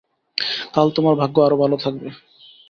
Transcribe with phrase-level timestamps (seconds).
[0.73, 2.07] কাল তোমার ভাগ্য আরও ভালো থাকবে।